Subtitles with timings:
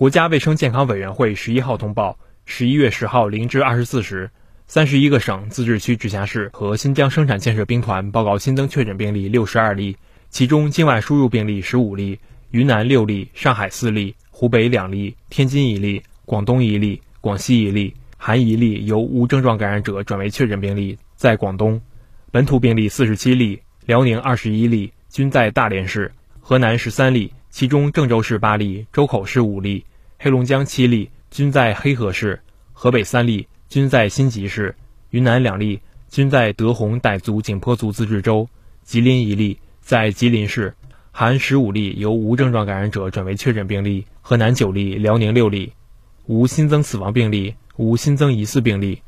[0.00, 4.30] 国家卫生健康委员会十一号通报，十一月十号零至二十四时，
[4.66, 9.94] 三十一个省、自治区、直辖市和新疆生产建设兵团报告新增确诊病例六十二例，
[10.30, 12.18] 其中境外输入病例十五例，
[12.50, 21.78] 云南六例，上海四例，湖北两例，天津一例，广东一例，广西一例，含一例由无症状感染者转为确诊病例，在广东，
[22.32, 26.10] 本土病例四十七例，辽宁二十一例，均在大连市，
[26.40, 29.84] 河南十三例，其中郑州市八例，周口市五例。
[30.18, 32.40] 黑龙江七例，均在黑河市；
[32.72, 34.74] 河北三例，均在辛集市；
[35.10, 38.46] 云南两例，均在德宏傣族景颇族自治州；
[38.82, 40.74] 吉林一例，在吉林市，
[41.12, 45.72] 含十五例由无症状感染者转为确诊病例；河南九例，辽宁六例，
[46.26, 49.02] 无新增死亡病例，无新增疑似病例。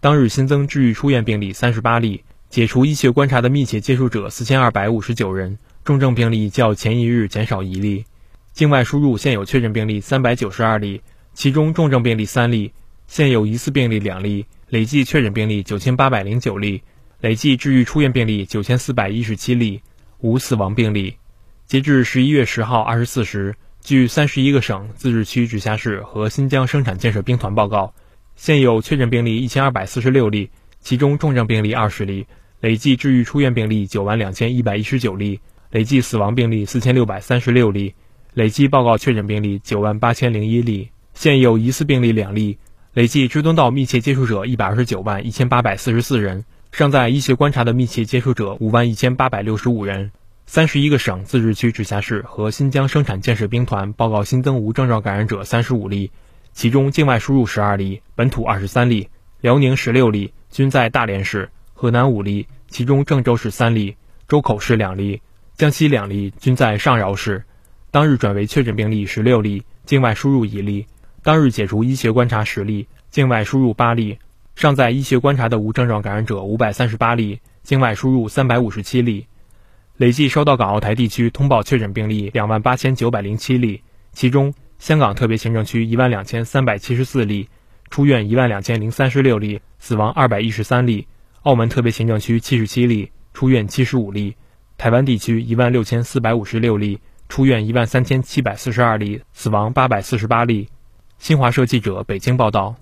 [0.00, 8.04] 当日新增治愈出院病例三十八例，解除医学观察的密切接触者四千二百五十九人，重症病例较前一日减少一例。
[8.52, 11.00] 境外输入现有确诊病例三百九十二例，
[11.32, 12.72] 其中重症病例三例，
[13.06, 16.82] 现有疑似病例两例，累计确诊病例九千八百零九例，
[17.20, 19.80] 累计治愈出院病例九千四百一十七例，
[20.18, 21.14] 无死亡病例。
[21.66, 27.94] 截至十一月十号二十四时，据三十一个省、自治区、直辖市和新疆生产建设兵团报告，
[28.34, 32.26] 现有确诊病例一千二百四十六例，其中重症病例二十例，
[32.58, 35.38] 累计治愈出院病例九万两千一百一十九例，
[35.70, 37.94] 累计死亡病例四千六百三十六例。
[38.34, 42.58] 累计报告确诊病例九万八千零一例，现有疑似病例两例，
[42.92, 50.12] 累计追踪到密切接触者一百二十九万一千八百四十四人，尚在医学观察的密切接触者五万一千八百六十五人。
[50.48, 56.12] 三十一个省、自治区、直辖市和新疆生产建设兵团报告新增无症状感染者三十五例，
[56.52, 59.08] 其中境外输入十二例，本土二十三例，
[59.40, 63.96] 辽宁十六例，均在大连市；河南五例，其中郑州市三例，
[64.28, 65.20] 周口市两例，
[65.56, 67.42] 江西两例，均在上饶市。
[67.90, 70.86] 当日转为确诊病例十六例，境外输入一例。
[71.22, 74.18] 当日解除医学观察十例，境外输入八例。
[74.54, 79.26] 尚在医学观察的无症状感染者五百三十八例，境外输入三百五十七例。
[79.96, 83.80] 累计收到港澳台地区通报确诊病例两万八千九百零七例，
[84.12, 87.48] 其中香港特别行政区一万两千三百七十四例，
[87.88, 91.06] 出院一万两千零三十六例，死亡二百一十三例。
[91.44, 94.36] 澳门特别行政区七十七例，出院七十五例。
[94.78, 97.00] 台湾地区一万六千四百五十六例。
[97.28, 100.68] 出院一万三千七百四十二例，死亡八百四十八例。
[101.18, 102.76] 新华社记者北京报道。